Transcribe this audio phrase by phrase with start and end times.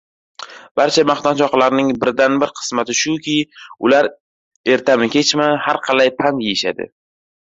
[0.79, 3.35] Barcha maqtanchoqlarning birdan-bir qismati shuki,
[3.89, 4.09] ular
[4.77, 6.89] ertami-kechmi, harqalay pand yeyishadi.